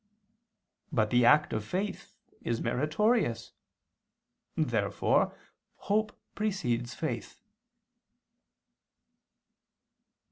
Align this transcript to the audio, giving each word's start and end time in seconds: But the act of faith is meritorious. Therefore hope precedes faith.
But 0.91 1.11
the 1.11 1.25
act 1.25 1.53
of 1.53 1.63
faith 1.63 2.15
is 2.41 2.59
meritorious. 2.59 3.51
Therefore 4.55 5.37
hope 5.75 6.19
precedes 6.33 6.95
faith. 6.95 7.39